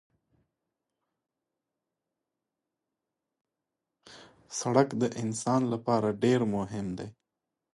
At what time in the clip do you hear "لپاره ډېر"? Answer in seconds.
5.73-6.39